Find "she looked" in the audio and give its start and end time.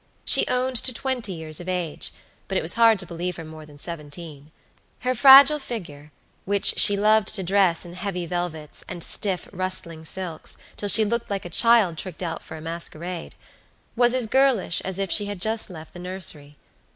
10.89-11.29